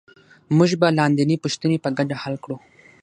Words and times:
موږ 0.57 0.71
به 0.81 0.87
لاندینۍ 0.97 1.37
پوښتنې 1.43 1.77
په 1.83 1.89
ګډه 1.97 2.15
حل 2.21 2.35
کړو 2.43 2.57